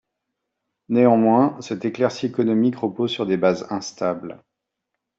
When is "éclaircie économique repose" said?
1.85-3.11